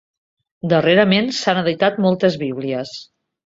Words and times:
Darrerament 0.71 1.29
s'han 1.41 1.61
editat 1.65 2.03
moltes 2.09 2.41
bíblies. 2.49 2.99